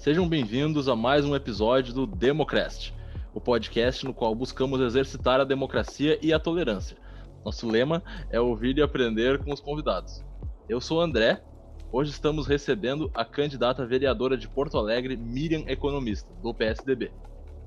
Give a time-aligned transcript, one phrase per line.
[0.00, 2.94] Sejam bem-vindos a mais um episódio do Democrast,
[3.34, 6.96] o podcast no qual buscamos exercitar a democracia e a tolerância.
[7.44, 10.24] Nosso lema é ouvir e aprender com os convidados.
[10.66, 11.42] Eu sou o André.
[11.92, 17.12] Hoje estamos recebendo a candidata vereadora de Porto Alegre, Miriam Economista, do PSDB.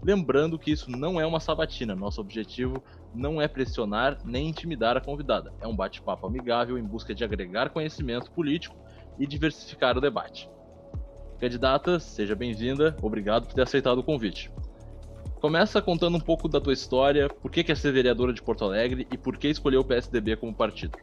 [0.03, 5.01] Lembrando que isso não é uma sabatina, nosso objetivo não é pressionar nem intimidar a
[5.01, 5.53] convidada.
[5.61, 8.75] É um bate-papo amigável em busca de agregar conhecimento político
[9.19, 10.49] e diversificar o debate.
[11.39, 14.51] Candidata, seja bem-vinda, obrigado por ter aceitado o convite.
[15.41, 19.07] Começa contando um pouco da tua história, por que quer ser vereadora de Porto Alegre
[19.11, 20.97] e por que escolheu o PSDB como partido.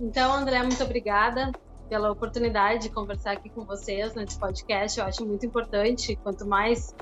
[0.00, 1.52] Então, André, muito obrigada
[1.90, 4.98] pela oportunidade de conversar aqui com vocês nesse podcast.
[4.98, 6.94] Eu acho muito importante, quanto mais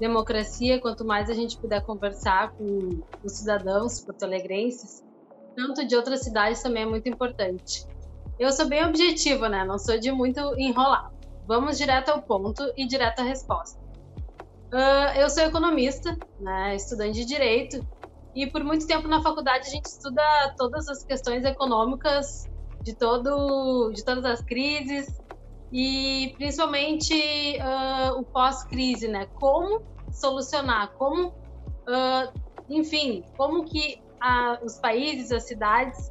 [0.00, 5.04] democracia, quanto mais a gente puder conversar com os cidadãos porto-alegrenses,
[5.54, 7.86] tanto de outras cidades também é muito importante.
[8.40, 9.66] Eu sou bem objetiva, né?
[9.66, 11.12] Não sou de muito enrolar.
[11.46, 13.78] Vamos direto ao ponto e direto à resposta.
[14.72, 17.86] Uh, eu sou economista, né, estudante de direito,
[18.34, 20.22] e por muito tempo na faculdade a gente estuda
[20.56, 22.48] todas as questões econômicas
[22.80, 25.20] de todo, de todas as crises
[25.70, 27.12] e principalmente
[27.58, 29.26] uh, o pós-crise, né?
[29.34, 32.32] Como solucionar, como, uh,
[32.70, 36.10] enfim, como que a, os países, as cidades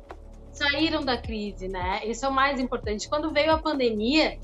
[0.59, 2.01] saíram da crise, né?
[2.05, 3.07] Isso é o mais importante.
[3.07, 4.37] Quando veio a pandemia,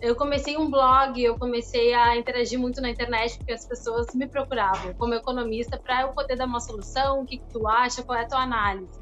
[0.00, 4.28] eu comecei um blog, eu comecei a interagir muito na internet, porque as pessoas me
[4.28, 8.18] procuravam como economista para eu poder dar uma solução, o que, que tu acha, qual
[8.18, 9.00] é a tua análise.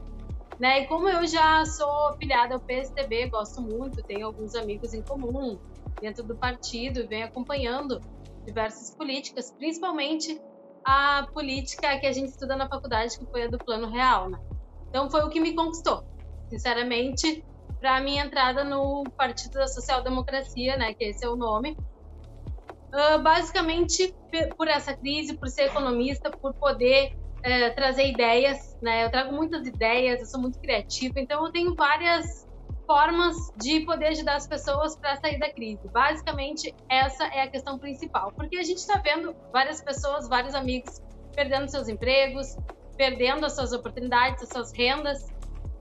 [0.59, 0.83] Né?
[0.83, 5.59] E como eu já sou filiada ao PSDB, gosto muito, tenho alguns amigos em comum
[6.01, 8.01] dentro do partido venho acompanhando
[8.45, 10.41] diversas políticas, principalmente
[10.85, 14.31] a política que a gente estuda na faculdade, que foi a do Plano Real.
[14.31, 14.39] Né?
[14.89, 16.05] Então foi o que me conquistou.
[16.49, 17.45] Sinceramente,
[17.81, 21.77] para a minha entrada no Partido da Social Democracia, né, que esse é o nome.
[22.93, 24.15] Uh, basicamente,
[24.57, 29.67] por essa crise, por ser economista, por poder uh, trazer ideias, né, eu trago muitas
[29.67, 32.47] ideias, eu sou muito criativa, então eu tenho várias
[32.87, 35.89] formas de poder ajudar as pessoas para sair da crise.
[35.89, 41.03] Basicamente, essa é a questão principal, porque a gente está vendo várias pessoas, vários amigos
[41.35, 42.57] perdendo seus empregos,
[42.97, 45.27] perdendo as suas oportunidades, as suas rendas,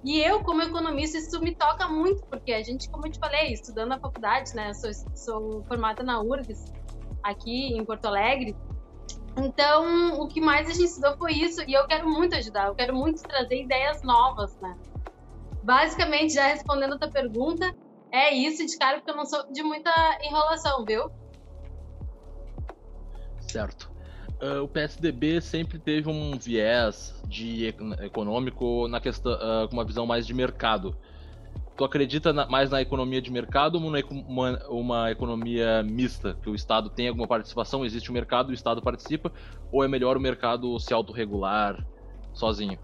[0.06, 3.52] e eu, como economista, isso me toca muito, porque a gente, como eu te falei,
[3.52, 4.72] estudando na faculdade, né?
[4.76, 6.64] Sou, sou formada na URGS,
[7.24, 8.56] aqui em Porto Alegre.
[9.36, 12.76] Então, o que mais a gente estudou foi isso, e eu quero muito ajudar, eu
[12.76, 14.78] quero muito trazer ideias novas, né?
[15.64, 17.76] Basicamente, já respondendo a tua pergunta,
[18.14, 19.92] é isso de cara, porque eu não sou de muita
[20.22, 21.10] enrolação, viu?
[23.42, 23.95] Certo.
[24.42, 27.68] Uh, o PSDB sempre teve um viés de
[28.02, 30.96] econômico na questão uh, com uma visão mais de mercado.
[31.78, 36.56] Tu acredita na, mais na economia de mercado ou uma, uma, economia mista, que o
[36.56, 39.32] Estado tem alguma participação, existe o um mercado, o Estado participa,
[39.72, 41.86] ou é melhor o mercado se autorregular
[42.34, 42.78] sozinho?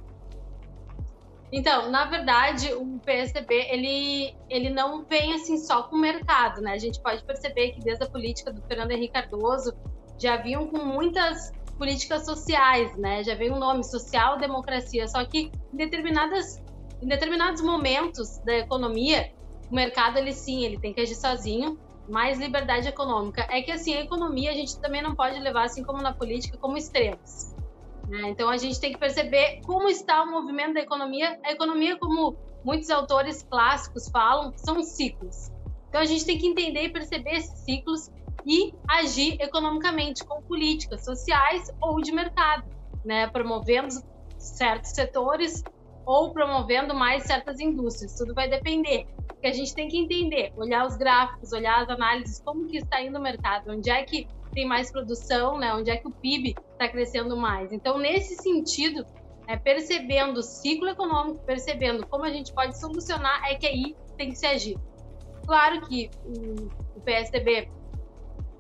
[1.52, 6.72] Então, na verdade, o PSDB ele, ele não vem assim só com o mercado, né?
[6.72, 9.74] A gente pode perceber que desde a política do Fernando Henrique Cardoso
[10.22, 13.24] já vinham com muitas políticas sociais, né?
[13.24, 16.62] Já veio o um nome social democracia, só que em determinadas
[17.02, 19.32] em determinados momentos da economia,
[19.72, 23.48] o mercado ele sim, ele tem que agir sozinho, mais liberdade econômica.
[23.50, 26.58] É que assim, a economia a gente também não pode levar assim como na política
[26.60, 27.56] como extremos.
[28.08, 28.30] Né?
[28.30, 31.40] Então a gente tem que perceber como está o movimento da economia.
[31.44, 35.50] A economia, como muitos autores clássicos falam, são ciclos.
[35.90, 38.12] Então a gente tem que entender e perceber esses ciclos
[38.46, 42.64] e agir economicamente com políticas sociais ou de mercado,
[43.04, 43.94] né, promovendo
[44.38, 45.64] certos setores
[46.06, 48.16] ou promovendo mais certas indústrias.
[48.16, 49.08] Tudo vai depender.
[49.40, 53.02] Que a gente tem que entender, olhar os gráficos, olhar as análises, como que está
[53.02, 56.56] indo o mercado, onde é que tem mais produção, né, onde é que o PIB
[56.74, 57.72] está crescendo mais.
[57.72, 59.06] Então, nesse sentido,
[59.48, 64.30] é, percebendo o ciclo econômico, percebendo como a gente pode solucionar, é que aí tem
[64.30, 64.78] que se agir.
[65.46, 67.70] Claro que o, o PSDB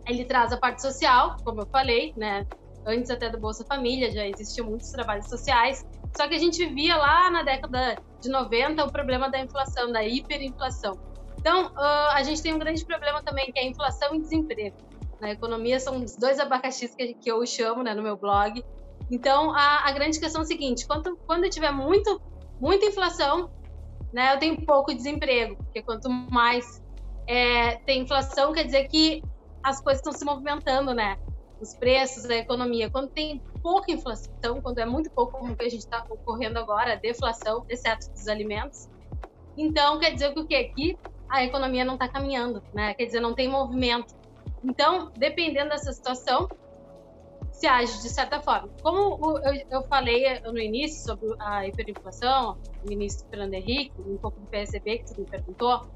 [0.08, 2.46] ele traz a parte social, como eu falei, né?
[2.86, 5.86] Antes até do Bolsa Família já existiam muitos trabalhos sociais.
[6.16, 10.04] Só que a gente vivia lá na década de 90 o problema da inflação, da
[10.04, 10.98] hiperinflação.
[11.40, 14.76] Então, uh, a gente tem um grande problema também, que é inflação e desemprego.
[15.20, 18.64] Na economia são os dois abacaxis que, que eu chamo né, no meu blog.
[19.10, 22.20] Então, a, a grande questão é a seguinte: quando, quando tiver muito,
[22.60, 23.50] muita inflação,
[24.12, 26.82] né, eu tenho pouco desemprego, porque quanto mais
[27.28, 29.22] é, tem inflação, quer dizer que
[29.64, 31.18] as coisas estão se movimentando, né?
[31.60, 32.90] Os preços, a economia.
[32.90, 36.96] Quando tem pouca inflação, quando é muito pouco, como que a gente está ocorrendo agora,
[36.96, 38.90] deflação, exceto dos alimentos,
[39.58, 40.72] então quer dizer que o quê?
[40.76, 40.98] Que
[41.30, 42.94] a economia não está caminhando, né?
[42.94, 44.16] Quer dizer, não tem movimento.
[44.64, 46.50] Então, dependendo dessa situação,
[47.52, 48.70] se age de certa forma.
[48.82, 54.48] Como eu, falei no início sobre a hiperinflação, o ministro Fernando Henrique, um pouco do
[54.48, 55.88] PSB que você me perguntou,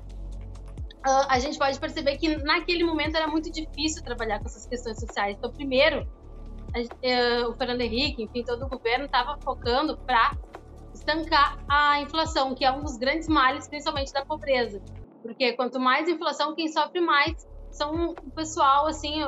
[1.05, 4.99] uh, a gente pode perceber que naquele momento era muito difícil trabalhar com essas questões
[4.99, 5.35] sociais.
[5.37, 6.07] Então, primeiro,
[6.73, 10.35] a, uh, o Fernando Henrique, enfim, todo o governo estava focando para
[10.93, 14.81] estancar a inflação, que é um dos grandes males, principalmente da pobreza.
[15.21, 17.33] Porque quanto mais inflação, quem sofre mais
[17.71, 19.19] são o pessoal, assim,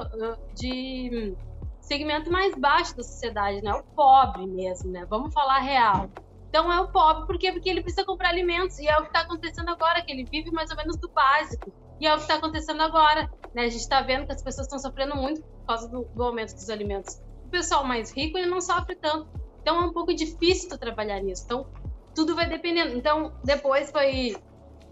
[0.56, 1.36] de
[1.82, 3.74] segmento mais baixo da sociedade, né?
[3.74, 5.06] O pobre mesmo, né?
[5.10, 6.10] Vamos falar real.
[6.50, 7.52] Então é o pobre, por quê?
[7.52, 10.52] Porque ele precisa comprar alimentos, e é o que está acontecendo agora, que ele vive
[10.52, 11.72] mais ou menos do básico.
[12.00, 13.64] E é o que está acontecendo agora, né?
[13.64, 16.54] A gente está vendo que as pessoas estão sofrendo muito por causa do, do aumento
[16.54, 17.22] dos alimentos.
[17.46, 19.28] O pessoal mais rico, ele não sofre tanto.
[19.62, 21.44] Então é um pouco difícil trabalhar nisso.
[21.46, 21.68] Então
[22.14, 22.96] tudo vai dependendo.
[22.96, 24.36] Então depois foi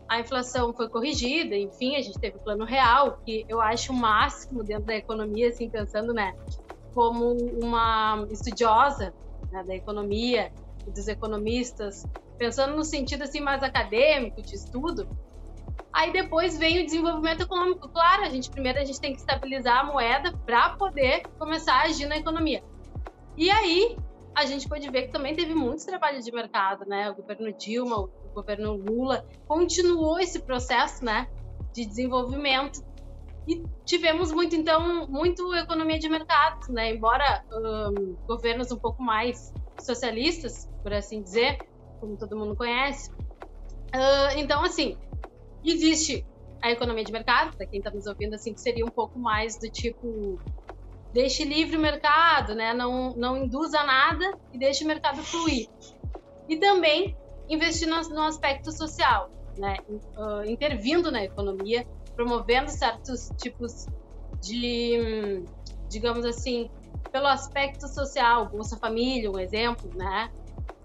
[0.08, 3.96] a inflação foi corrigida, enfim, a gente teve o plano real, que eu acho o
[3.96, 6.36] máximo dentro da economia, assim, pensando, né,
[6.94, 7.32] como
[7.62, 9.12] uma estudiosa
[9.52, 10.52] né, da economia
[10.92, 12.06] dos economistas,
[12.38, 15.08] pensando no sentido, assim, mais acadêmico, de estudo,
[15.96, 17.88] Aí depois vem o desenvolvimento econômico.
[17.88, 21.84] Claro, a gente primeiro a gente tem que estabilizar a moeda para poder começar a
[21.84, 22.62] agir na economia.
[23.38, 23.96] E aí
[24.36, 27.10] a gente pode ver que também teve muitos trabalhos de mercado, né?
[27.10, 31.30] O governo Dilma, o governo Lula continuou esse processo, né,
[31.74, 32.84] de desenvolvimento
[33.48, 36.94] e tivemos muito então muito economia de mercado, né?
[36.94, 41.60] Embora um, governos um pouco mais socialistas, por assim dizer,
[42.00, 43.10] como todo mundo conhece.
[43.12, 44.98] Uh, então assim
[45.64, 46.26] existe
[46.62, 49.58] a economia de mercado para quem está nos ouvindo assim que seria um pouco mais
[49.58, 50.40] do tipo
[51.16, 52.74] deixe livre o mercado, né?
[52.74, 55.70] Não, não induza nada e deixe o mercado fluir.
[56.50, 57.16] E também
[57.48, 59.78] investir no, no aspecto social, né?
[59.88, 63.86] Uh, intervindo na economia, promovendo certos tipos
[64.42, 65.46] de,
[65.88, 66.70] digamos assim,
[67.12, 70.30] pelo aspecto social, Bolsa Família, um exemplo, né?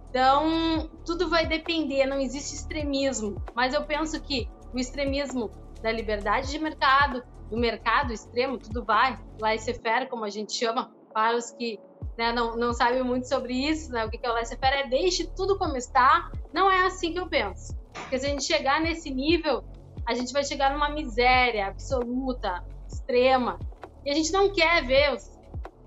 [0.09, 5.51] Então, tudo vai depender, não existe extremismo, mas eu penso que o extremismo
[5.81, 11.37] da liberdade de mercado, do mercado extremo, tudo vai, laissez-faire, como a gente chama, para
[11.37, 11.79] os que
[12.19, 15.27] né, não, não sabem muito sobre isso, né, o que é o laissez-faire, é deixe
[15.29, 17.77] tudo como está, não é assim que eu penso.
[17.93, 19.65] Porque se a gente chegar nesse nível,
[20.07, 23.59] a gente vai chegar numa miséria absoluta, extrema,
[24.05, 25.40] e a gente não quer ver os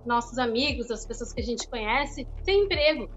[0.06, 3.10] nossos amigos, as pessoas que a gente conhece, sem emprego,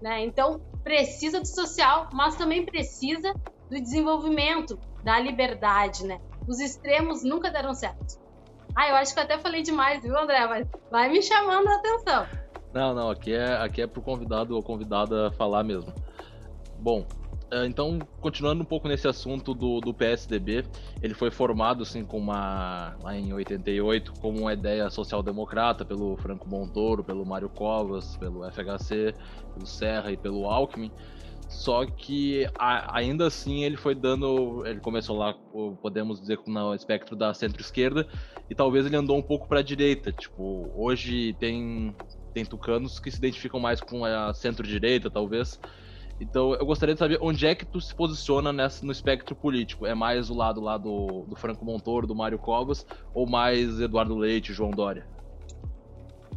[0.00, 0.24] né?
[0.24, 3.32] Então, precisa do social, mas também precisa
[3.70, 6.20] do desenvolvimento, da liberdade, né?
[6.46, 8.22] Os extremos nunca deram certo.
[8.76, 10.46] Ah, eu acho que eu até falei demais, viu, André?
[10.46, 12.26] Mas vai me chamando a atenção.
[12.72, 15.92] Não, não, aqui é, aqui é pro convidado ou convidada falar mesmo.
[16.78, 17.06] Bom,
[17.66, 20.64] então, continuando um pouco nesse assunto do, do PSDB,
[21.02, 26.48] ele foi formado assim com uma lá em 88 como uma ideia social-democrata pelo Franco
[26.48, 29.14] Montoro, pelo Mário Covas, pelo FHC,
[29.52, 30.90] pelo Serra e pelo Alckmin.
[31.48, 34.66] Só que a, ainda assim ele foi dando.
[34.66, 35.34] Ele começou lá,
[35.80, 38.06] podemos dizer, no espectro da centro-esquerda,
[38.50, 40.10] e talvez ele andou um pouco para a direita.
[40.10, 41.94] Tipo, hoje tem,
[42.32, 45.60] tem tucanos que se identificam mais com a centro-direita, talvez.
[46.20, 49.86] Então eu gostaria de saber onde é que tu se posiciona nessa, no espectro político.
[49.86, 54.16] É mais o lado lá do, do Franco Montoro, do Mário Covas, ou mais Eduardo
[54.16, 55.06] Leite, João Dória?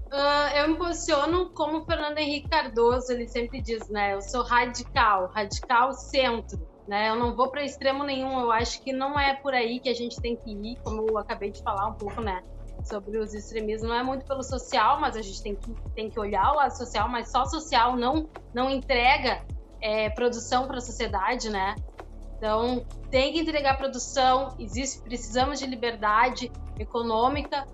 [0.08, 4.14] Uh, eu me posiciono como Fernando Henrique Cardoso, ele sempre diz, né?
[4.14, 7.10] Eu sou radical, radical centro, né?
[7.10, 8.40] Eu não vou para extremo nenhum.
[8.40, 11.18] Eu acho que não é por aí que a gente tem que ir, como eu
[11.18, 12.42] acabei de falar um pouco, né?
[12.86, 16.18] Sobre os extremismos, não é muito pelo social, mas a gente tem que, tem que
[16.18, 19.42] olhar o lado social, mas só social não, não entrega
[19.82, 21.76] é, produção para a sociedade, né?
[22.38, 27.66] Então, tem que entregar produção, existe, precisamos de liberdade econômica,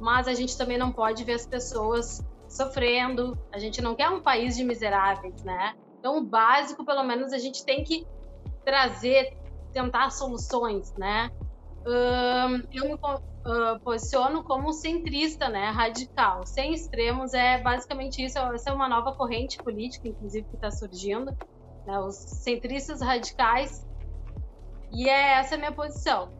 [0.00, 3.38] mas a gente também não pode ver as pessoas sofrendo.
[3.52, 5.74] A gente não quer um país de miseráveis, né?
[5.98, 8.06] Então, o básico, pelo menos, a gente tem que
[8.64, 9.36] trazer,
[9.72, 11.30] tentar soluções, né?
[12.72, 15.70] Eu me uh, posiciono como centrista, né?
[15.70, 17.32] Radical, sem extremos.
[17.32, 18.38] É basicamente isso.
[18.38, 21.36] Essa é uma nova corrente política, inclusive, que está surgindo.
[21.86, 21.98] Né?
[22.00, 23.86] Os centristas radicais.
[24.92, 26.30] E é essa a minha posição.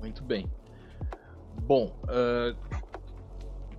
[0.00, 0.50] Muito bem.
[1.62, 2.56] Bom, uh,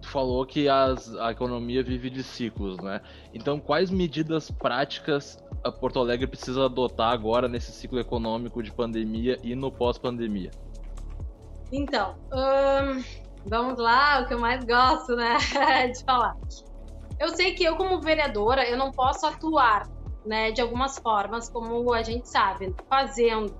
[0.01, 3.01] tu falou que as, a economia vive de ciclos, né?
[3.33, 9.37] Então, quais medidas práticas a Porto Alegre precisa adotar agora nesse ciclo econômico de pandemia
[9.43, 10.51] e no pós-pandemia?
[11.71, 12.15] Então,
[13.45, 15.37] vamos lá, o que eu mais gosto, né,
[15.87, 16.35] de falar.
[17.19, 19.87] Eu sei que eu, como vereadora, eu não posso atuar,
[20.25, 23.55] né, de algumas formas, como a gente sabe, fazendo.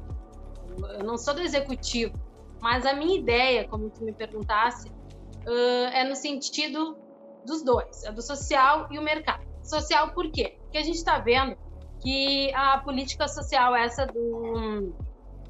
[0.98, 2.13] Eu não sou do executivo,
[2.62, 6.98] Mas a minha ideia, como tu me perguntasse, uh, é no sentido
[7.46, 9.43] dos dois, é do social e o mercado.
[9.63, 10.58] Social por quê?
[10.62, 11.58] Porque a gente está vendo
[12.01, 14.93] que a política social, essa do,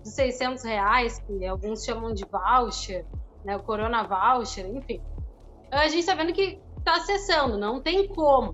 [0.04, 3.06] dos 600 reais, que alguns chamam de voucher,
[3.44, 5.02] né, o Corona Voucher, enfim,
[5.72, 8.54] a gente está vendo que está acessando, não tem como.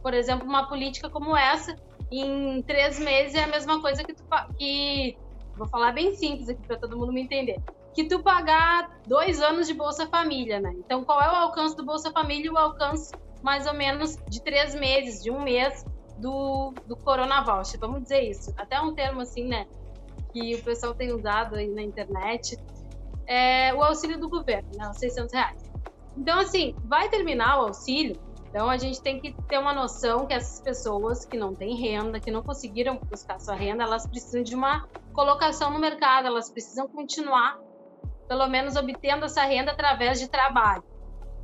[0.00, 1.76] Por exemplo, uma política como essa,
[2.10, 4.22] em três meses é a mesma coisa que, tu,
[4.56, 5.16] que
[5.56, 7.60] vou falar bem simples aqui para todo mundo me entender,
[7.94, 10.72] que tu pagar dois anos de Bolsa Família, né?
[10.78, 12.52] Então, qual é o alcance do Bolsa Família?
[12.52, 15.84] O alcance mais ou menos de três meses, de um mês
[16.22, 18.54] do, do Corona Voucher, vamos dizer isso.
[18.56, 19.66] Até um termo assim, né?
[20.32, 22.56] Que o pessoal tem usado aí na internet.
[23.26, 24.88] É o auxílio do governo, né?
[24.88, 25.70] Os 600 reais.
[26.16, 30.34] Então, assim, vai terminar o auxílio, então a gente tem que ter uma noção que
[30.34, 34.54] essas pessoas que não têm renda, que não conseguiram buscar sua renda, elas precisam de
[34.54, 37.58] uma colocação no mercado, elas precisam continuar,
[38.28, 40.84] pelo menos, obtendo essa renda através de trabalho.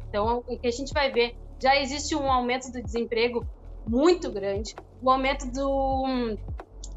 [0.07, 3.47] Então, o que a gente vai ver, já existe um aumento do desemprego
[3.89, 6.37] muito grande, o aumento do,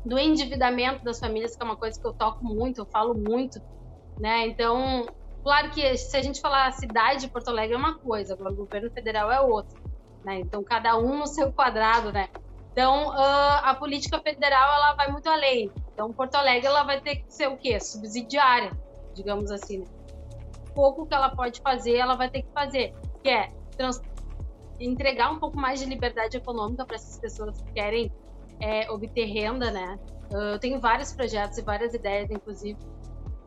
[0.05, 3.61] do endividamento das famílias, que é uma coisa que eu toco muito, eu falo muito,
[4.19, 4.47] né?
[4.47, 5.05] Então,
[5.43, 8.53] Claro que se a gente falar a cidade de Porto Alegre é uma coisa, agora
[8.53, 9.77] o governo federal é outra,
[10.23, 10.39] né?
[10.39, 12.29] Então cada um no seu quadrado, né?
[12.71, 15.71] Então uh, a política federal ela vai muito além.
[15.93, 17.79] Então Porto Alegre ela vai ter que ser o quê?
[17.79, 18.71] Subsidiária,
[19.15, 19.79] digamos assim.
[19.79, 19.85] Né?
[20.75, 22.93] Pouco que ela pode fazer, ela vai ter que fazer,
[23.23, 23.99] que é trans...
[24.81, 28.11] entregar um pouco mais de liberdade econômica para essas pessoas que querem
[28.59, 29.99] é, obter renda, né?
[30.29, 32.77] Eu tenho vários projetos e várias ideias, inclusive,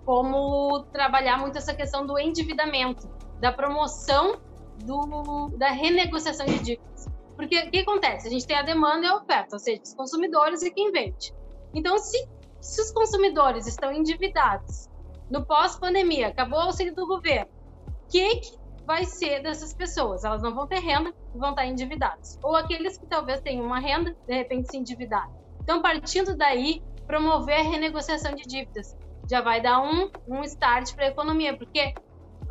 [0.05, 3.09] como trabalhar muito essa questão do endividamento,
[3.41, 4.39] da promoção
[4.85, 7.09] do, da renegociação de dívidas.
[7.37, 8.29] Porque o que acontece?
[8.29, 11.35] A gente tem a demanda e a oferta, ou seja, os consumidores e quem vende.
[11.75, 12.29] Então, se,
[12.61, 14.89] se os consumidores estão endividados
[15.31, 17.51] no pós-pandemia, acabou o auxílio do governo,
[17.89, 18.41] o que,
[18.87, 20.25] vai ser dessas pessoas?
[20.25, 22.39] Elas não vão ter renda vão estar endividados.
[22.43, 25.29] Ou aqueles que talvez tenham uma renda, de repente se endividar.
[25.63, 28.97] Então, partindo daí, promover a renegociação de dívidas
[29.29, 31.95] já vai dar um, um start para a economia, porque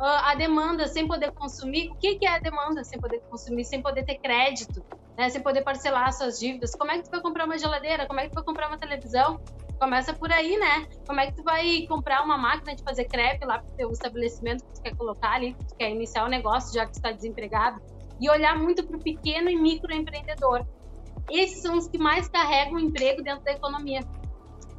[0.00, 3.64] uh, a demanda sem poder consumir, o que, que é a demanda sem poder consumir,
[3.64, 4.84] sem poder ter crédito,
[5.16, 6.74] né, sem poder parcelar suas dívidas?
[6.74, 8.06] Como é que tu vai comprar uma geladeira?
[8.06, 9.40] Como é que tu vai comprar uma televisão?
[9.78, 10.86] Começa por aí, né?
[11.06, 13.90] Como é que tu vai comprar uma máquina de fazer crepe lá para o teu
[13.90, 17.12] estabelecimento que tu quer colocar ali, que tu quer iniciar o negócio já que está
[17.12, 17.80] desempregado?
[18.20, 20.64] E olhar muito para o pequeno e microempreendedor.
[21.30, 24.00] Esses são os que mais carregam emprego dentro da economia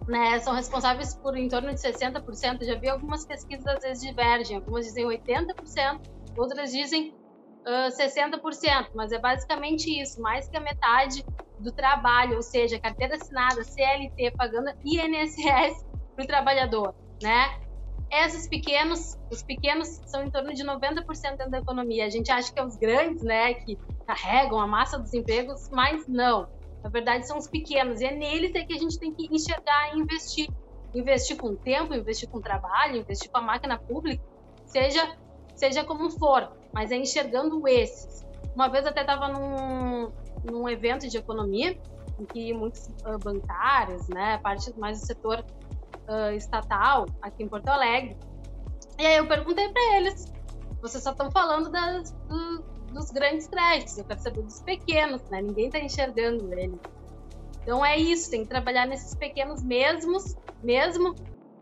[0.08, 2.64] né, são responsáveis por em torno de 60%.
[2.64, 5.46] Já vi algumas pesquisas às vezes divergem, algumas dizem 80%,
[6.38, 7.14] outras dizem
[7.68, 11.24] uh, 60%, mas é basicamente isso, mais que a metade
[11.60, 15.86] do trabalho, ou seja, carteira assinada, CLT, pagando INSS
[16.16, 17.60] para o trabalhador, né?
[18.12, 21.06] Esses pequenos, os pequenos são em torno de 90%
[21.38, 22.06] dentro da economia.
[22.06, 26.08] A gente acha que é os grandes, né, que carregam a massa dos empregos, mas
[26.08, 26.48] não.
[26.84, 28.00] Na verdade, são os pequenos.
[28.00, 30.48] E é neles é que a gente tem que enxergar e investir.
[30.94, 34.24] Investir com tempo, investir com trabalho, investir com a máquina pública,
[34.66, 35.18] seja,
[35.56, 38.26] seja como for, mas é enxergando esses.
[38.56, 40.10] Uma vez até estava num,
[40.46, 41.78] num evento de economia,
[42.20, 45.46] em que muitos uh, bancários, né, parte mais do setor
[46.08, 48.18] uh, estatal aqui em Porto Alegre,
[48.98, 50.32] e aí eu perguntei para eles,
[50.82, 55.42] vocês só estão falando das, do, dos grandes créditos, eu quero saber dos pequenos, né?
[55.42, 56.80] Ninguém está enxergando ele.
[57.62, 61.14] Então é isso, tem que trabalhar nesses pequenos mesmos, mesmo.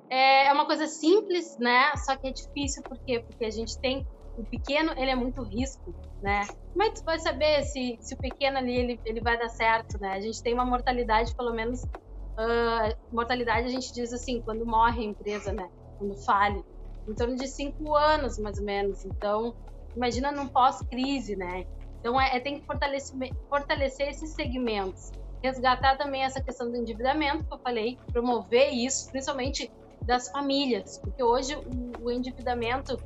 [0.09, 1.95] É, é uma coisa simples, né?
[2.05, 3.19] Só que é difícil, por quê?
[3.25, 4.05] Porque a gente tem
[4.37, 6.47] o pequeno, ele é muito risco, né?
[6.71, 9.49] Como é que tu vai saber se, se o pequeno ali ele, ele vai dar
[9.49, 10.13] certo, né?
[10.13, 15.01] A gente tem uma mortalidade, pelo menos, uh, mortalidade a gente diz assim, quando morre
[15.01, 15.69] a empresa, né?
[15.97, 16.63] Quando fale,
[17.07, 19.05] em torno de cinco anos, mais ou menos.
[19.05, 19.55] Então,
[19.95, 21.65] imagina num pós-crise, né?
[21.99, 25.11] Então, é, é, tem que fortalecer, fortalecer esses segmentos.
[25.41, 29.71] Resgatar também essa questão do endividamento, que eu falei, promover isso, principalmente
[30.01, 32.97] das famílias, porque hoje o, o endividamento,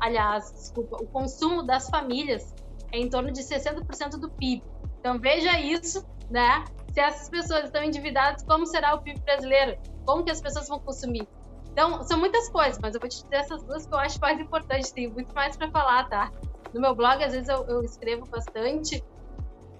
[0.00, 2.54] aliás, desculpa, o consumo das famílias
[2.92, 4.62] é em torno de 60% do PIB.
[5.00, 6.64] Então, veja isso, né?
[6.92, 9.78] Se essas pessoas estão endividadas, como será o PIB brasileiro?
[10.04, 11.28] Como que as pessoas vão consumir?
[11.76, 14.40] Então, são muitas coisas, mas eu vou te dizer essas duas que eu acho mais
[14.40, 14.90] importantes.
[14.92, 16.32] Tem muito mais para falar, tá?
[16.72, 19.04] No meu blog, às vezes, eu, eu, escrevo bastante.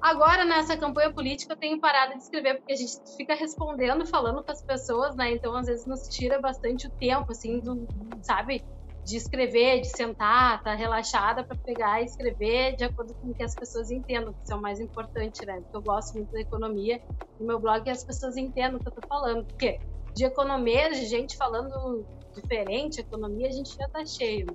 [0.00, 4.44] Agora, nessa campanha política, eu tenho parado de escrever, porque a gente fica respondendo, falando
[4.44, 5.32] com as pessoas, né?
[5.32, 7.88] Então, às vezes, nos tira bastante o tempo, assim, do,
[8.20, 8.62] sabe?
[9.06, 13.42] De escrever, de sentar, tá relaxada para pegar e escrever de acordo com o que
[13.42, 15.60] as pessoas entendam, que isso é o mais importante, né?
[15.60, 17.00] Porque eu gosto muito da economia,
[17.38, 19.44] no meu blog, as pessoas entendam o que eu tô falando.
[19.44, 19.78] Por quê?
[20.16, 24.46] de economia, de gente falando diferente, economia, a gente já está cheio.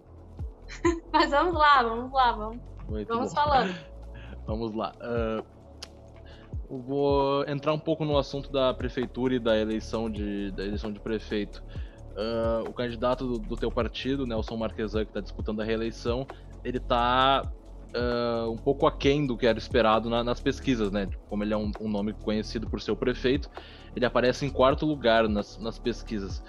[1.13, 2.60] Mas vamos lá, vamos lá, vamos,
[3.08, 3.75] vamos falando.
[4.48, 4.91] vamos lá.
[5.00, 10.91] Uh, vou entrar um pouco no assunto da prefeitura e da eleição de, da eleição
[10.91, 11.63] de prefeito.
[12.12, 16.27] Uh, o candidato do, do, teu partido, Nelson Marquesan, que está disputando a reeleição,
[16.63, 17.50] ele está
[17.96, 21.10] uh, um pouco aquém do que era esperado na, nas pesquisas, né?
[21.30, 23.50] Como ele é um, um, nome conhecido por ser o prefeito,
[23.96, 26.44] ele aparece em quarto lugar nas, nas pesquisas.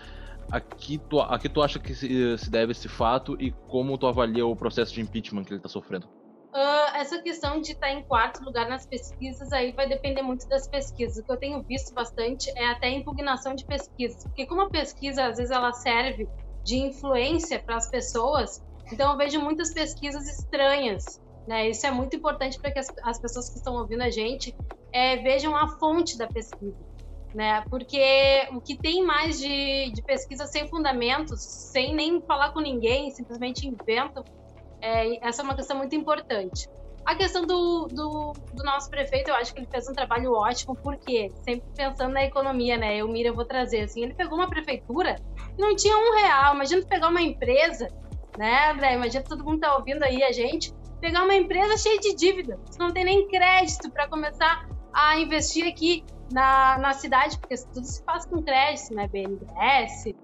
[0.50, 4.44] Aqui tu, aqui tu acha que se, se deve esse fato e como tu avalia
[4.44, 6.08] o processo de impeachment que ele está sofrendo?
[6.52, 10.46] Uh, essa questão de estar tá em quarto lugar nas pesquisas aí vai depender muito
[10.46, 11.16] das pesquisas.
[11.16, 15.24] O que eu tenho visto bastante é até impugnação de pesquisas, porque como a pesquisa
[15.24, 16.28] às vezes ela serve
[16.62, 21.22] de influência para as pessoas, então eu vejo muitas pesquisas estranhas.
[21.46, 21.70] Né?
[21.70, 24.54] Isso é muito importante para que as, as, pessoas que estão ouvindo a gente
[24.92, 26.76] é, vejam a fonte da pesquisa.
[27.34, 27.64] Né?
[27.70, 33.10] Porque o que tem mais de, de pesquisa sem fundamentos, sem nem falar com ninguém,
[33.10, 34.22] simplesmente inventam,
[34.82, 36.68] é, essa é uma questão muito importante.
[37.04, 40.76] A questão do, do, do, nosso prefeito, eu acho que ele fez um trabalho ótimo,
[40.76, 42.96] porque sempre pensando na economia, né?
[42.96, 44.02] Eu, Mira, eu vou trazer assim.
[44.02, 46.54] Ele pegou uma prefeitura que não tinha um real.
[46.54, 47.88] Imagina pegar uma empresa,
[48.38, 48.94] né, André?
[48.94, 52.58] Imagina todo mundo tá ouvindo aí a gente pegar uma empresa cheia de dívida.
[52.66, 57.84] Você não tem nem crédito para começar a investir aqui na, na cidade, porque tudo
[57.84, 59.08] se faz com crédito, né?
[59.08, 60.14] BNDES,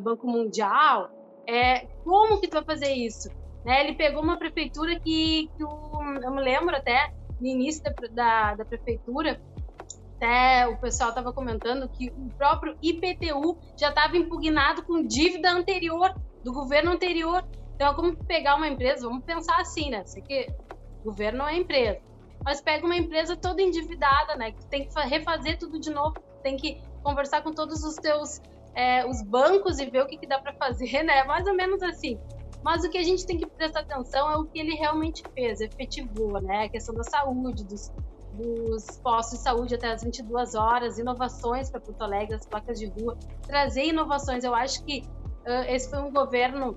[0.00, 1.10] Banco Mundial.
[1.44, 3.28] É, como que tu vai fazer isso?
[3.64, 3.84] Né?
[3.84, 8.54] Ele pegou uma prefeitura que, que o, eu me lembro até, no início da, da,
[8.56, 9.40] da prefeitura,
[10.16, 16.14] até o pessoal estava comentando que o próprio IPTU já estava impugnado com dívida anterior,
[16.44, 17.44] do governo anterior.
[17.74, 20.04] Então, é como pegar uma empresa, vamos pensar assim, né?
[20.04, 20.46] Sei que
[21.02, 22.00] governo é empresa.
[22.44, 24.52] Mas pega uma empresa toda endividada, né?
[24.52, 28.40] Que tem que refazer tudo de novo, tem que conversar com todos os teus
[28.74, 31.24] é, os bancos e ver o que, que dá para fazer, né?
[31.24, 32.18] Mais ou menos assim.
[32.62, 35.60] Mas o que a gente tem que prestar atenção é o que ele realmente fez,
[35.60, 36.64] efetivou, né?
[36.64, 37.90] A questão da saúde, dos,
[38.34, 42.86] dos postos de saúde até as 22 horas, inovações para Porto Alegre, as placas de
[42.86, 44.44] rua, trazer inovações.
[44.44, 45.02] Eu acho que
[45.46, 46.76] uh, esse foi um governo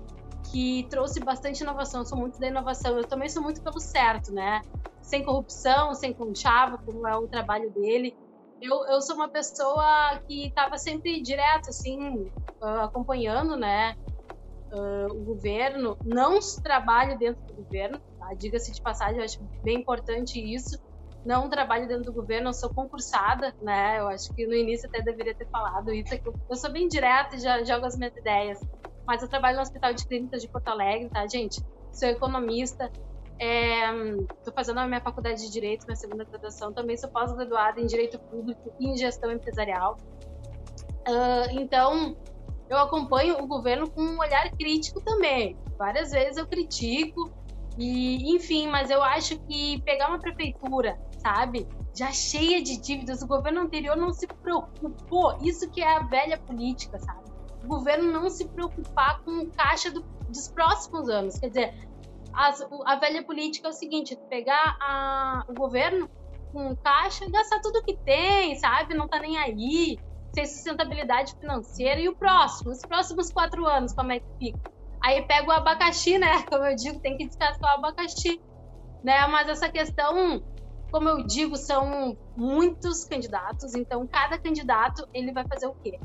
[0.50, 2.00] que trouxe bastante inovação.
[2.00, 2.96] Eu sou muito da inovação.
[2.96, 4.62] Eu também sou muito pelo certo, né?
[5.02, 8.16] Sem corrupção, sem conchava, como é o trabalho dele.
[8.60, 12.30] Eu, eu sou uma pessoa que estava sempre direto, assim,
[12.60, 13.94] acompanhando, né?
[14.74, 18.34] Uh, o governo, não trabalho dentro do governo, tá?
[18.34, 20.76] diga-se de passagem, eu acho bem importante isso.
[21.24, 24.00] Não trabalho dentro do governo, eu sou concursada, né?
[24.00, 26.12] Eu acho que no início até deveria ter falado isso.
[26.12, 28.58] É eu sou bem direta e já jogo as minhas ideias
[29.06, 31.62] mas eu trabalho no Hospital de Clínicas de Porto Alegre, tá, gente?
[31.92, 32.90] Sou economista,
[33.38, 37.86] estou é, fazendo a minha faculdade de Direito, minha segunda graduação, também sou pós-graduada em
[37.86, 39.96] Direito Público e em Gestão Empresarial.
[41.06, 42.16] Uh, então,
[42.68, 45.56] eu acompanho o governo com um olhar crítico também.
[45.78, 47.30] Várias vezes eu critico,
[47.78, 53.26] e enfim, mas eu acho que pegar uma prefeitura, sabe, já cheia de dívidas, o
[53.26, 57.34] governo anterior não se preocupou, isso que é a velha política, sabe?
[57.64, 61.38] o governo não se preocupar com o caixa do, dos próximos anos.
[61.38, 61.88] Quer dizer,
[62.32, 66.08] as, a velha política é o seguinte: pegar a, o governo
[66.52, 68.94] com caixa e gastar tudo que tem, sabe?
[68.94, 69.98] Não tá nem aí,
[70.34, 72.00] sem sustentabilidade financeira.
[72.00, 74.72] E o próximo, os próximos quatro anos, como é que fica?
[75.02, 76.42] Aí pega o abacaxi, né?
[76.48, 78.40] Como eu digo, tem que descascar o abacaxi.
[79.02, 79.26] Né?
[79.26, 80.42] Mas essa questão,
[80.90, 86.00] como eu digo, são muitos candidatos, então cada candidato ele vai fazer o quê?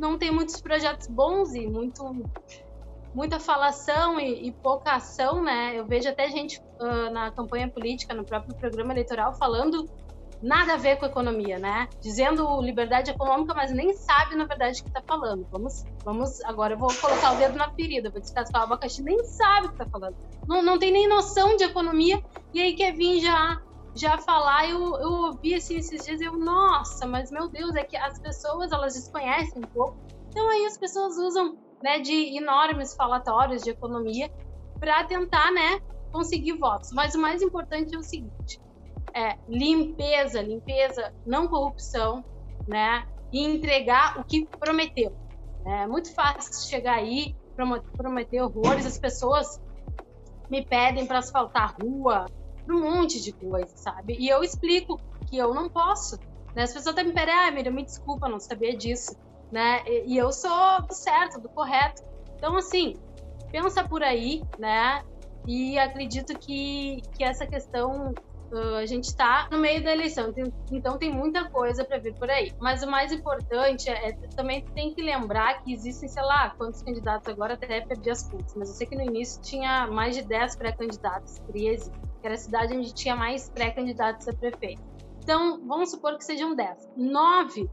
[0.00, 2.02] não tem muitos projetos bons e muito
[3.12, 5.78] muita falação e, e pouca ação, né?
[5.78, 9.84] Eu vejo até gente uh, na campanha política, no próprio programa eleitoral, falando
[10.42, 11.88] nada a ver com economia, né?
[12.00, 15.46] Dizendo liberdade econômica, mas nem sabe na verdade o que está falando.
[15.50, 19.22] Vamos, vamos, agora eu vou colocar o dedo na ferida, vou descascar o abacaxi, nem
[19.24, 20.16] sabe o que está falando.
[20.46, 22.22] Não, não tem nem noção de economia
[22.54, 23.60] e aí quer vir já
[23.94, 27.96] já falar, eu, eu ouvi assim esses dias, eu, nossa, mas meu Deus, é que
[27.96, 29.96] as pessoas, elas desconhecem um pouco.
[30.28, 34.30] Então aí as pessoas usam, né, de enormes falatórios de economia
[34.78, 35.80] para tentar, né,
[36.12, 36.90] conseguir votos.
[36.92, 38.60] Mas o mais importante é o seguinte,
[39.14, 42.24] é limpeza, limpeza, não corrupção,
[42.66, 45.14] né, e entregar o que prometeu.
[45.64, 47.34] É muito fácil chegar aí,
[47.96, 49.60] prometer horrores, as pessoas
[50.48, 52.26] me pedem para asfaltar rua,
[52.68, 54.16] um monte de coisa, sabe?
[54.18, 56.18] E eu explico que eu não posso.
[56.54, 56.62] Né?
[56.62, 59.16] As pessoas até me pedem, ah, Miriam, me desculpa, não sabia disso.
[59.50, 59.82] Né?
[59.86, 62.02] E, e eu sou do certo, do correto.
[62.36, 62.96] Então, assim,
[63.50, 65.04] pensa por aí, né?
[65.46, 68.14] E acredito que, que essa questão
[68.52, 70.32] uh, a gente está no meio da eleição,
[70.70, 72.52] então tem muita coisa para vir por aí.
[72.60, 76.82] Mas o mais importante é, é, também tem que lembrar que existem, sei lá, quantos
[76.82, 80.22] candidatos agora, até perdi as contas, mas eu sei que no início tinha mais de
[80.22, 84.82] 10 pré-candidatos, 13, que era a cidade onde tinha mais pré-candidatos a prefeito.
[85.22, 86.90] Então, vamos supor que sejam 10.
[86.96, 87.70] Nove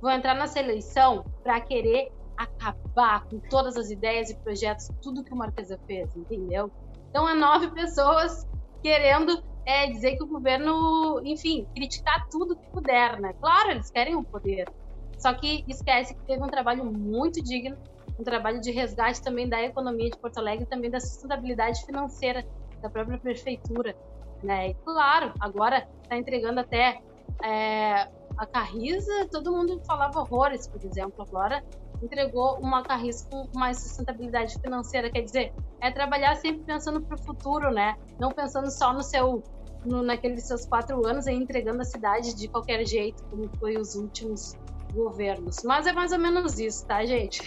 [0.00, 5.32] vão entrar nessa eleição para querer acabar com todas as ideias e projetos, tudo que
[5.32, 6.70] o Marquesa fez, entendeu?
[7.10, 8.48] Então, é nove pessoas
[8.82, 13.32] querendo é, dizer que o governo, enfim, criticar tudo que puder, né?
[13.40, 14.68] Claro, eles querem o poder,
[15.16, 17.76] só que esquece que teve um trabalho muito digno,
[18.18, 22.44] um trabalho de resgate também da economia de Porto Alegre, também da sustentabilidade financeira
[22.82, 23.94] da própria prefeitura,
[24.42, 24.70] né?
[24.70, 27.00] E claro, agora está entregando até
[27.44, 31.62] é, a Carriza, todo mundo falava horrores, por exemplo, agora
[32.02, 37.18] entregou uma Carris com mais sustentabilidade financeira, quer dizer, é trabalhar sempre pensando para o
[37.18, 37.96] futuro, né?
[38.18, 39.42] Não pensando só no seu,
[39.84, 43.94] no, naqueles seus quatro anos e entregando a cidade de qualquer jeito, como foi os
[43.94, 44.54] últimos
[44.92, 45.62] governos.
[45.64, 47.42] Mas é mais ou menos isso, tá, gente?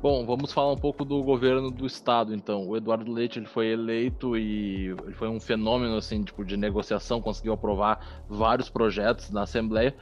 [0.00, 2.68] Bom, vamos falar um pouco do governo do estado, então.
[2.68, 7.20] O Eduardo Leite ele foi eleito e ele foi um fenômeno assim, tipo, de negociação,
[7.20, 9.96] conseguiu aprovar vários projetos na Assembleia.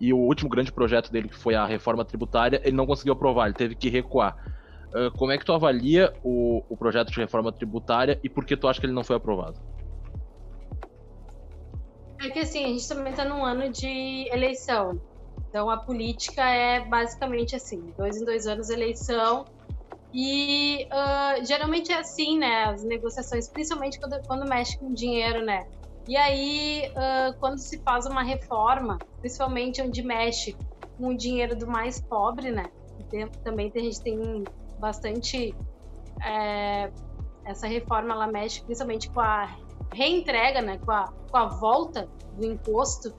[0.00, 3.46] E o último grande projeto dele, que foi a reforma tributária, ele não conseguiu aprovar,
[3.46, 4.36] ele teve que recuar.
[4.94, 8.56] Uh, como é que tu avalia o, o projeto de reforma tributária e por que
[8.56, 9.58] tu acha que ele não foi aprovado?
[12.20, 15.00] É que assim, a gente também está num ano de eleição.
[15.48, 19.44] Então a política é basicamente assim, dois em dois anos eleição.
[20.12, 22.66] E uh, geralmente é assim, né?
[22.66, 25.64] As negociações, principalmente quando, quando mexe com dinheiro, né?
[26.06, 30.56] E aí, uh, quando se faz uma reforma, principalmente onde mexe
[30.96, 32.64] com o dinheiro do mais pobre, né?
[33.10, 34.44] Tem, também a gente tem
[34.78, 35.54] bastante.
[36.24, 36.90] É,
[37.44, 39.56] essa reforma ela mexe principalmente com a
[39.92, 40.78] reentrega, né?
[40.78, 43.14] Com a, com a volta do imposto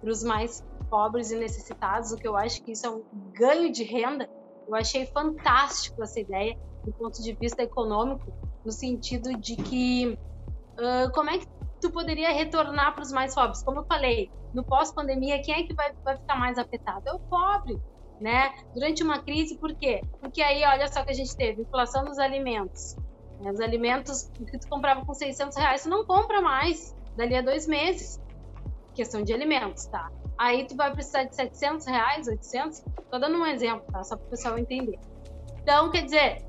[0.00, 3.70] para os mais pobres e necessitados, o que eu acho que isso é um ganho
[3.70, 4.28] de renda.
[4.66, 8.32] Eu achei fantástico essa ideia do ponto de vista econômico,
[8.64, 10.18] no sentido de que
[10.78, 11.46] uh, como é que
[11.80, 13.62] tu poderia retornar para os mais pobres.
[13.62, 17.08] Como eu falei, no pós-pandemia, quem é que vai, vai ficar mais afetado?
[17.08, 17.80] É o pobre,
[18.20, 18.52] né?
[18.74, 20.02] Durante uma crise, por quê?
[20.20, 22.96] Porque aí, olha só que a gente teve, inflação dos alimentos.
[23.40, 23.50] Né?
[23.50, 27.66] Os alimentos que tu comprava com 600 reais, tu não compra mais dali a dois
[27.66, 28.20] meses.
[28.94, 30.10] Questão de alimentos, tá?
[30.36, 32.84] Aí tu vai precisar de 700 reais, 800.
[33.10, 34.02] Tô dando um exemplo, tá?
[34.02, 34.98] Só para o pessoal entender.
[35.62, 36.44] Então, quer dizer,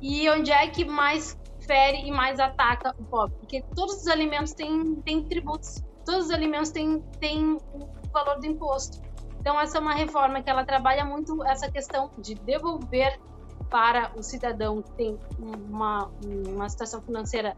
[0.00, 4.52] e onde é que mais fere e mais ataca o pobre, porque todos os alimentos
[4.52, 9.00] têm, têm tributos, todos os alimentos têm, têm o valor do imposto.
[9.44, 13.20] Então, essa é uma reforma que ela trabalha muito essa questão de devolver
[13.68, 16.10] para o cidadão que tem uma,
[16.48, 17.54] uma situação financeira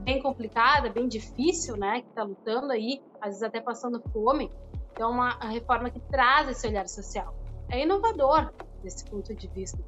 [0.00, 4.52] bem complicada, bem difícil, né, que está lutando aí, às vezes até passando fome.
[4.92, 7.34] Então, uma reforma que traz esse olhar social.
[7.70, 9.78] É inovador desse ponto de vista.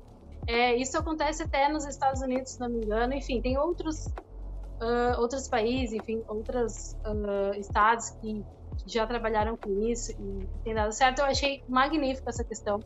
[0.46, 3.12] É, isso acontece até nos Estados Unidos, se não me engano.
[3.12, 8.42] Enfim, tem outros, uh, outros países, enfim, outros uh, estados que,
[8.86, 11.20] já trabalharam com isso e tem dado certo.
[11.20, 12.80] Eu achei magnífica essa questão.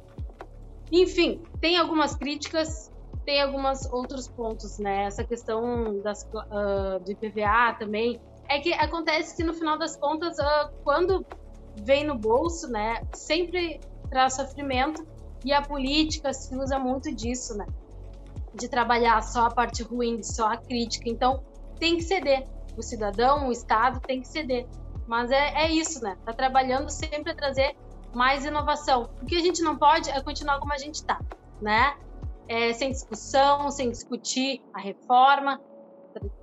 [0.93, 2.91] Enfim, tem algumas críticas,
[3.25, 5.05] tem alguns outros pontos, né?
[5.05, 8.21] Essa questão das, uh, do IPVA também.
[8.49, 10.37] É que acontece que no final das contas,
[10.83, 11.25] quando
[11.77, 15.07] vem no bolso, né, sempre traz sofrimento
[15.45, 17.67] e a política se usa muito disso, né?
[18.53, 21.09] De trabalhar só a parte ruim, só a crítica.
[21.09, 21.43] Então,
[21.79, 22.47] tem que ceder.
[22.77, 24.67] O cidadão, o Estado tem que ceder.
[25.11, 26.17] Mas é, é isso, né?
[26.25, 27.77] Tá trabalhando sempre a trazer
[28.15, 29.11] mais inovação.
[29.21, 31.21] O que a gente não pode é continuar como a gente está,
[31.61, 31.97] né?
[32.47, 35.61] É, sem discussão, sem discutir a reforma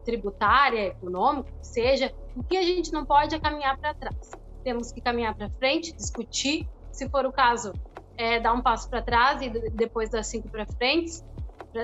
[0.03, 2.13] tributária, econômica, que seja.
[2.35, 4.31] O que a gente não pode é caminhar para trás.
[4.65, 7.71] Temos que caminhar para frente, discutir, se for o caso,
[8.17, 11.23] é, dar um passo para trás e depois dar cinco para frente,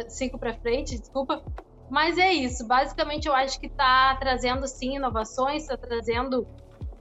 [0.10, 1.42] cinco para frente, desculpa.
[1.90, 2.68] Mas é isso.
[2.68, 6.46] Basicamente, eu acho que está trazendo sim inovações, está trazendo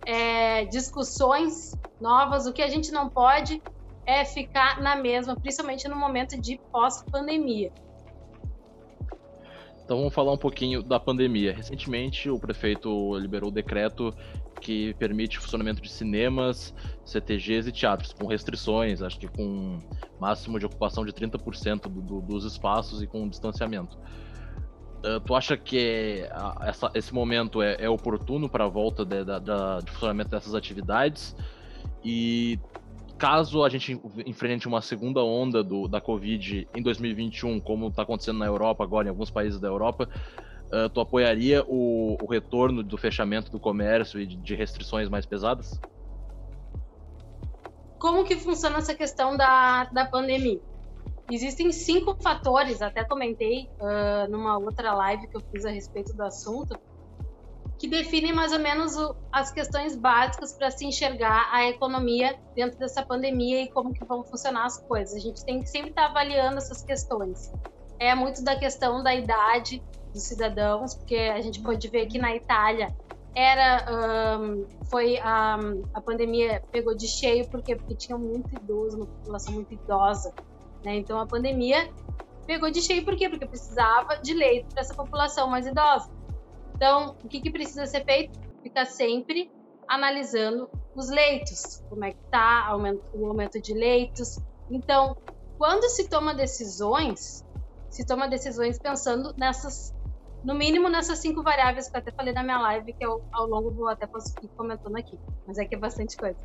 [0.07, 2.47] é, discussões novas.
[2.47, 3.63] O que a gente não pode
[4.05, 7.73] é ficar na mesma, principalmente no momento de pós-pandemia.
[9.85, 11.55] Então vamos falar um pouquinho da pandemia.
[11.55, 14.15] Recentemente o prefeito liberou o decreto
[14.61, 16.73] que permite o funcionamento de cinemas,
[17.05, 19.81] CTGs e teatros, com restrições, acho que com
[20.21, 23.99] máximo de ocupação de 30% do, do, dos espaços e com distanciamento.
[25.05, 26.25] Uh, tu acha que
[26.61, 29.41] essa, esse momento é, é oportuno para a volta de, de,
[29.85, 31.35] de, funcionamento dessas atividades?
[32.05, 32.57] E
[33.19, 38.39] caso a gente enfrente uma segunda onda do, da Covid em 2021, como está acontecendo
[38.39, 40.09] na Europa agora, em alguns países da Europa,
[40.73, 45.27] uh, tu apoiaria o, o, retorno do fechamento do comércio e de, de restrições mais
[45.27, 45.81] pesadas?
[47.99, 50.61] Como que funciona essa questão da, da pandemia?
[51.31, 56.23] Existem cinco fatores, até comentei uh, numa outra live que eu fiz a respeito do
[56.23, 56.79] assunto,
[57.79, 62.79] que definem mais ou menos o, as questões básicas para se enxergar a economia dentro
[62.79, 65.17] dessa pandemia e como que vão funcionar as coisas.
[65.17, 67.53] A gente tem que sempre estar tá avaliando essas questões.
[67.99, 69.83] É muito da questão da idade
[70.13, 72.95] dos cidadãos, porque a gente pode ver que na Itália
[73.35, 75.59] era um, foi a,
[76.05, 80.33] pandemia pegou de cheio porque porque tinha muito idoso, uma população muito idosa,
[80.85, 80.97] né?
[80.97, 81.91] Então a pandemia
[82.47, 83.29] pegou de cheio por quê?
[83.29, 86.11] Porque precisava de leito para essa população mais idosa.
[86.75, 88.39] Então, o que, que precisa ser feito?
[88.63, 89.51] Ficar sempre
[89.87, 92.77] analisando os leitos, como é que está
[93.15, 94.39] o aumento de leitos.
[94.71, 95.17] Então,
[95.59, 97.45] quando se toma decisões,
[97.89, 99.95] se toma decisões pensando nessas,
[100.43, 103.47] no mínimo nessas cinco variáveis que eu até falei na minha live, que eu, ao
[103.47, 106.39] longo vou até posso ir comentando aqui, mas é que é bastante coisa.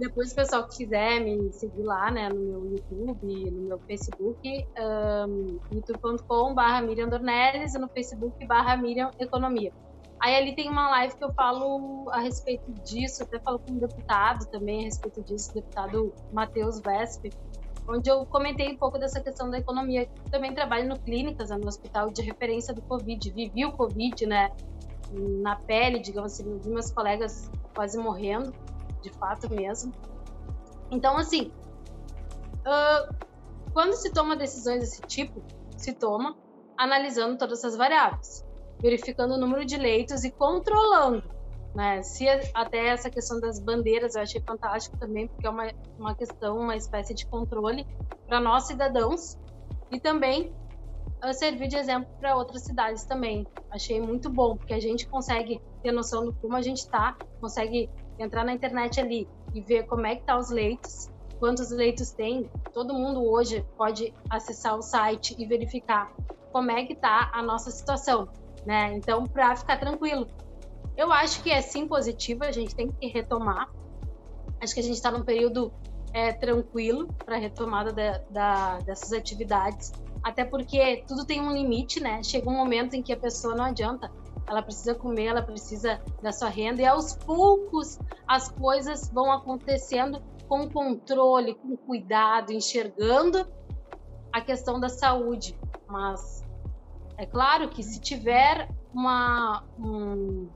[0.00, 4.66] Depois, o pessoal que quiser me seguir lá, né, no meu YouTube, no meu Facebook,
[5.28, 9.70] um, youtube.com.br Miriam Dornelles e no Facebook barra Miriam Economia.
[10.18, 13.78] Aí ali tem uma live que eu falo a respeito disso, até falo com um
[13.78, 17.30] deputado também a respeito disso, deputado Matheus Vesp,
[17.86, 20.08] onde eu comentei um pouco dessa questão da economia.
[20.30, 24.50] Também trabalho no Clínicas, né, no hospital de referência do Covid, vivi o Covid, né,
[25.12, 28.50] na pele, digamos assim, vi meus colegas quase morrendo
[29.00, 29.92] de fato mesmo.
[30.90, 31.52] Então, assim,
[32.60, 33.14] uh,
[33.72, 35.42] quando se toma decisões desse tipo,
[35.76, 36.36] se toma
[36.76, 38.44] analisando todas essas variáveis,
[38.80, 41.22] verificando o número de leitos e controlando.
[41.74, 42.02] Né?
[42.02, 46.58] Se até essa questão das bandeiras eu achei fantástico também, porque é uma, uma questão,
[46.58, 47.86] uma espécie de controle
[48.26, 49.38] para nós cidadãos
[49.90, 50.52] e também
[51.24, 53.46] uh, servir de exemplo para outras cidades também.
[53.70, 57.88] Achei muito bom, porque a gente consegue ter noção do como a gente está, consegue
[58.22, 62.48] entrar na internet ali e ver como é que tá os leitos, quantos leitos tem.
[62.72, 66.12] Todo mundo hoje pode acessar o site e verificar
[66.52, 68.28] como é que tá a nossa situação,
[68.66, 68.92] né?
[68.94, 70.28] Então, para ficar tranquilo.
[70.96, 73.70] Eu acho que é sim positivo, a gente tem que retomar.
[74.60, 75.72] Acho que a gente está num período
[76.12, 82.22] é, tranquilo para retomada da, da, dessas atividades, até porque tudo tem um limite, né?
[82.22, 84.10] Chega um momento em que a pessoa não adianta
[84.50, 90.20] ela precisa comer, ela precisa da sua renda, e aos poucos as coisas vão acontecendo
[90.48, 93.46] com controle, com cuidado, enxergando
[94.32, 95.56] a questão da saúde.
[95.86, 96.42] Mas
[97.16, 100.48] é claro que se tiver uma, um,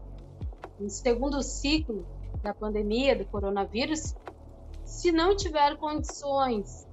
[0.81, 2.05] um segundo ciclo
[2.43, 4.17] da pandemia do coronavírus,
[4.85, 6.85] se não tiver condições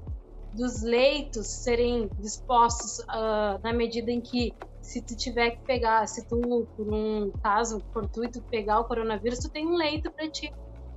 [0.54, 6.28] dos leitos serem dispostos uh, na medida em que se tu tiver que pegar, se
[6.28, 10.52] tu, por um caso fortuito, pegar o coronavírus, tu tem um leito para ti,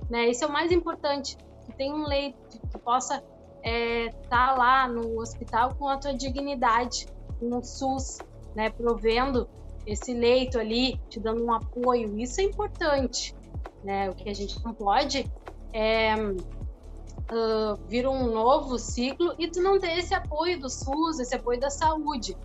[0.09, 0.29] né?
[0.29, 3.23] Esse é o mais importante, tu tem um leito que possa estar
[3.63, 7.07] é, tá lá no hospital com a tua dignidade,
[7.39, 8.23] com o SUS,
[8.55, 8.69] né?
[8.69, 9.47] Provendo
[9.85, 13.35] esse leito ali, te dando um apoio, isso é importante,
[13.83, 14.09] né?
[14.09, 15.31] O que a gente não pode
[15.71, 21.35] é uh, vir um novo ciclo e tu não ter esse apoio do SUS, esse
[21.35, 22.35] apoio da saúde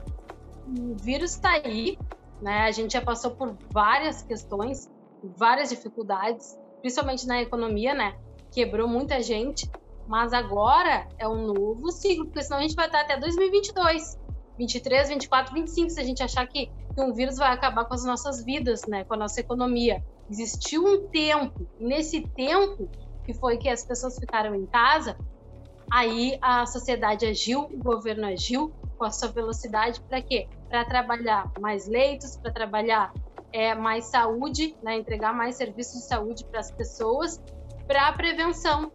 [0.79, 1.99] o vírus está aí,
[2.41, 2.63] né?
[2.63, 4.91] A gente já passou por várias questões,
[5.23, 8.17] várias dificuldades, principalmente na economia, né?
[8.53, 9.71] Quebrou muita gente,
[10.07, 14.19] mas agora é um novo ciclo, porque senão a gente vai estar até 2022,
[14.59, 18.05] 23, 24, 25, se a gente achar que, que um vírus vai acabar com as
[18.05, 19.05] nossas vidas, né?
[19.05, 20.03] Com a nossa economia.
[20.31, 22.89] Existiu um tempo, nesse tempo
[23.25, 25.17] que foi que as pessoas ficaram em casa,
[25.93, 30.47] aí a sociedade agiu, o governo agiu, com a sua velocidade para quê?
[30.71, 33.13] Para trabalhar mais leitos, para trabalhar
[33.53, 34.97] é, mais saúde, né?
[34.97, 37.43] entregar mais serviços de saúde para as pessoas,
[37.87, 38.91] para a prevenção,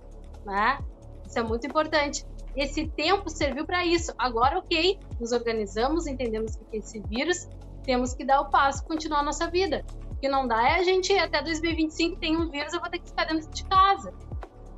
[0.45, 0.79] né?
[1.25, 2.25] Isso é muito importante.
[2.55, 4.13] Esse tempo serviu para isso.
[4.17, 7.49] Agora, ok, nos organizamos, entendemos que é esse vírus,
[7.83, 9.85] temos que dar o passo, continuar a nossa vida.
[10.11, 12.99] O que não dá é a gente até 2025 tem um vírus, eu vou ter
[12.99, 14.13] que ficar dentro de casa.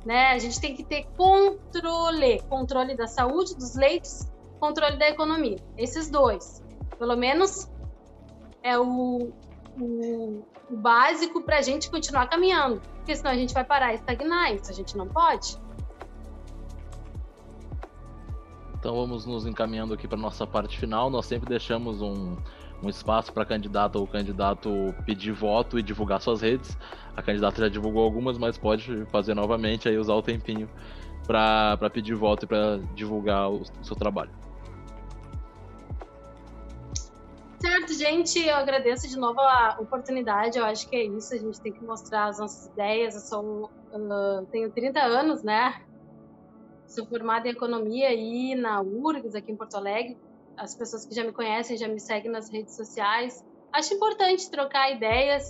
[0.04, 0.32] Né?
[0.32, 4.26] A gente tem que ter controle, controle da saúde, dos leitos
[4.58, 5.56] controle da economia.
[5.76, 6.62] Esses dois.
[6.98, 7.70] Pelo menos
[8.62, 9.32] é o,
[9.78, 12.80] o, o básico para a gente continuar caminhando.
[12.96, 14.54] Porque senão a gente vai parar e estagnar.
[14.54, 15.56] Isso a gente não pode.
[18.78, 21.10] Então vamos nos encaminhando aqui para nossa parte final.
[21.10, 22.36] Nós sempre deixamos um,
[22.82, 24.70] um espaço para candidato ou candidato
[25.04, 26.76] pedir voto e divulgar suas redes.
[27.16, 30.68] A candidata já divulgou algumas, mas pode fazer novamente aí usar o tempinho
[31.26, 34.30] para pedir voto e para divulgar o, o seu trabalho.
[37.60, 40.58] Certo, gente, eu agradeço de novo a oportunidade.
[40.58, 41.34] Eu acho que é isso.
[41.34, 43.14] A gente tem que mostrar as nossas ideias.
[43.14, 45.74] Eu sou, uh, tenho 30 anos, né?
[46.86, 50.16] Sou formada em economia e na URGS, aqui em Porto Alegre.
[50.56, 53.34] As pessoas que já me conhecem já me seguem nas redes sociais.
[53.72, 55.44] Acho importante trocar ideias,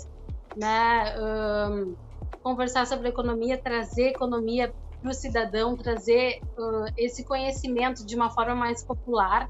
[0.57, 1.14] né?
[1.21, 1.94] Um,
[2.42, 8.55] conversar sobre economia, trazer economia para o cidadão, trazer uh, esse conhecimento de uma forma
[8.55, 9.47] mais popular.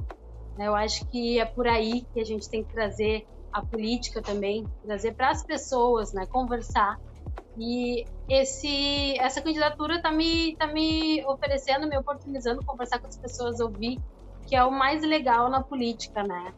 [0.58, 0.66] Né?
[0.66, 4.66] Eu acho que é por aí que a gente tem que trazer a política também,
[4.84, 6.26] trazer para as pessoas, né?
[6.26, 6.98] conversar.
[7.56, 13.60] E esse, essa candidatura está me, tá me oferecendo, me oportunizando conversar com as pessoas,
[13.60, 13.98] ouvir,
[14.46, 16.52] que é o mais legal na política, né?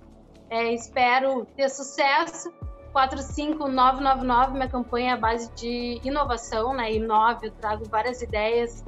[0.50, 2.52] É, espero ter sucesso
[2.92, 6.92] 45999, minha campanha é a base de inovação, né?
[6.92, 8.84] Inove, eu trago várias ideias,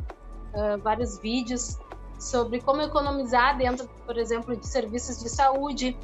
[0.55, 1.79] uh, vários vídeos
[2.23, 5.97] sobre como economizar dentro, por exemplo, de serviços de saúde.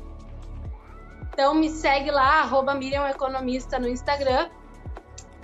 [1.33, 4.49] Então me segue lá, arroba Miriam Economista no Instagram.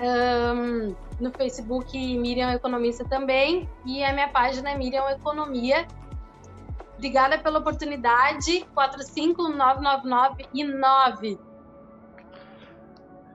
[0.01, 3.69] Um, no Facebook Miriam Economista também.
[3.87, 5.87] E a minha página é Miriam Economia.
[6.97, 8.67] Obrigada pela oportunidade.
[8.75, 11.39] 45999 e 9.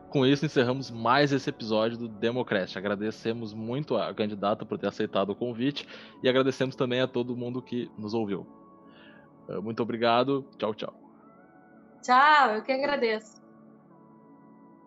[0.09, 2.75] Com isso, encerramos mais esse episódio do Democrast.
[2.77, 5.87] Agradecemos muito a candidata por ter aceitado o convite
[6.23, 8.47] e agradecemos também a todo mundo que nos ouviu.
[9.47, 10.45] Eh, muito obrigado.
[10.57, 10.93] Tchau, tchau.
[12.01, 13.38] Tchau, eu que agradeço.